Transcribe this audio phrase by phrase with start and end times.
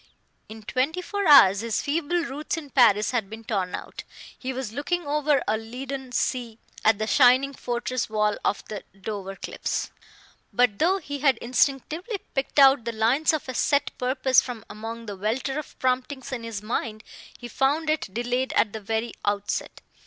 [0.49, 4.03] In twenty four hours his feeble roots in Paris had been torn out.
[4.35, 9.35] He was looking over a leaden sea at the shining fortress wall of the Dover
[9.35, 9.91] cliffs.
[10.51, 15.05] But though he had instinctively picked out the lines of a set purpose from among
[15.05, 17.03] the welter of promptings in his mind,
[17.37, 19.81] he found it delayed at the very outset.